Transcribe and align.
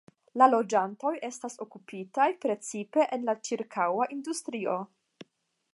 La 0.41 0.45
loĝantoj 0.51 1.11
estas 1.27 1.57
okupitaj 1.65 2.27
precipe 2.45 3.07
en 3.19 3.29
la 3.29 3.37
ĉirkaŭa 3.49 4.11
industrio. 4.19 4.79